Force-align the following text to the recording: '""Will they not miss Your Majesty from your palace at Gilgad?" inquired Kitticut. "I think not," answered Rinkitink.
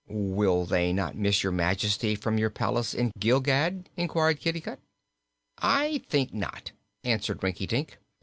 '""Will 0.07 0.65
they 0.65 0.91
not 0.91 1.15
miss 1.15 1.43
Your 1.43 1.51
Majesty 1.51 2.15
from 2.15 2.39
your 2.39 2.49
palace 2.49 2.95
at 2.95 3.11
Gilgad?" 3.19 3.85
inquired 3.95 4.39
Kitticut. 4.39 4.79
"I 5.59 5.99
think 6.09 6.33
not," 6.33 6.71
answered 7.03 7.43
Rinkitink. 7.43 7.99